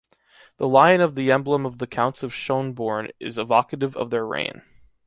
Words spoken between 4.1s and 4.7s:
reign.